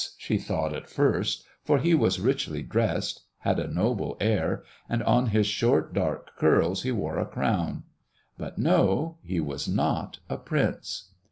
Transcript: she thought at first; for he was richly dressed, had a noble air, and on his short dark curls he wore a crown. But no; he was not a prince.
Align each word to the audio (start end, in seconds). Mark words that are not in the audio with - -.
she 0.17 0.35
thought 0.39 0.73
at 0.73 0.89
first; 0.89 1.45
for 1.63 1.77
he 1.77 1.93
was 1.93 2.19
richly 2.19 2.63
dressed, 2.63 3.21
had 3.41 3.59
a 3.59 3.67
noble 3.71 4.17
air, 4.19 4.63
and 4.89 5.03
on 5.03 5.27
his 5.27 5.45
short 5.45 5.93
dark 5.93 6.35
curls 6.37 6.81
he 6.81 6.91
wore 6.91 7.19
a 7.19 7.25
crown. 7.27 7.83
But 8.35 8.57
no; 8.57 9.19
he 9.21 9.39
was 9.39 9.67
not 9.67 10.17
a 10.27 10.37
prince. 10.37 11.11